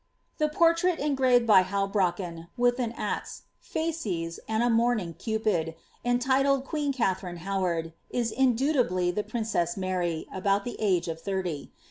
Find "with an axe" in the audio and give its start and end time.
2.57-3.43